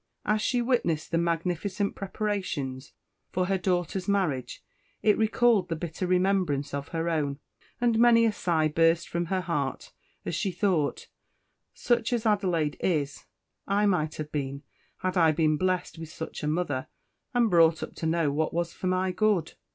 [0.25, 2.93] As she witnessed the magnificent preparations
[3.29, 4.63] for her daughter's marriage,
[5.03, 7.37] it recalled the bitter remembrance of her own
[7.79, 9.91] and many a sigh burst from her heart
[10.25, 11.07] as he thought,
[11.75, 13.25] "Such as Adelaide is,
[13.67, 14.63] I might have been
[15.01, 16.87] had I been blest with such a mother,
[17.35, 19.53] and brought up to know what was for my good!"